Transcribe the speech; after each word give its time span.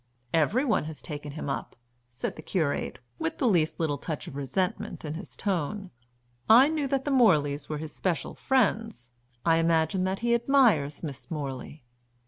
"Every 0.33 0.65
one 0.65 0.85
has 0.85 0.99
taken 0.99 1.33
him 1.33 1.47
up," 1.47 1.75
said 2.09 2.35
the 2.35 2.41
curate, 2.41 2.97
with 3.19 3.37
the 3.37 3.47
least 3.47 3.79
little 3.79 3.99
touch 3.99 4.27
of 4.27 4.35
resentment 4.35 5.05
in 5.05 5.13
his 5.13 5.35
tone. 5.35 5.91
"I 6.49 6.69
knew 6.69 6.87
that 6.87 7.05
the 7.05 7.11
Morleys 7.11 7.69
were 7.69 7.77
his 7.77 7.93
special 7.93 8.33
friends; 8.33 9.13
I 9.45 9.57
imagine 9.57 10.03
that 10.05 10.21
he 10.21 10.33
admires 10.33 11.03
Miss 11.03 11.29
Morley." 11.29 11.83